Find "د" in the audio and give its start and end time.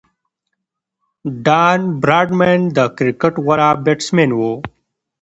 2.77-2.79